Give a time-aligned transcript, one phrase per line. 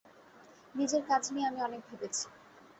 [0.75, 2.25] নিজের কাজ নিয়ে আমি অনেক ভেবেছি।